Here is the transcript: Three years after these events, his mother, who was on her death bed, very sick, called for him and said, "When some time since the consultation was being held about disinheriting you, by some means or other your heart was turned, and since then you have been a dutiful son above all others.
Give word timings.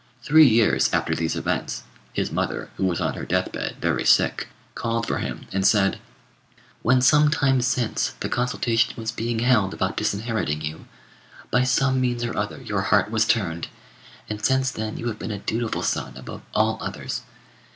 Three 0.23 0.47
years 0.47 0.91
after 0.93 1.13
these 1.13 1.35
events, 1.35 1.83
his 2.11 2.31
mother, 2.31 2.71
who 2.77 2.85
was 2.85 2.99
on 2.99 3.13
her 3.13 3.23
death 3.23 3.51
bed, 3.51 3.75
very 3.79 4.03
sick, 4.03 4.47
called 4.73 5.05
for 5.05 5.19
him 5.19 5.45
and 5.53 5.63
said, 5.63 5.99
"When 6.81 7.01
some 7.03 7.29
time 7.29 7.61
since 7.61 8.15
the 8.19 8.27
consultation 8.27 8.95
was 8.97 9.11
being 9.11 9.37
held 9.37 9.75
about 9.75 9.97
disinheriting 9.97 10.61
you, 10.61 10.87
by 11.51 11.61
some 11.65 12.01
means 12.01 12.23
or 12.23 12.35
other 12.35 12.63
your 12.63 12.81
heart 12.81 13.11
was 13.11 13.25
turned, 13.27 13.67
and 14.27 14.43
since 14.43 14.71
then 14.71 14.97
you 14.97 15.05
have 15.05 15.19
been 15.19 15.29
a 15.29 15.37
dutiful 15.37 15.83
son 15.83 16.17
above 16.17 16.41
all 16.55 16.79
others. 16.81 17.21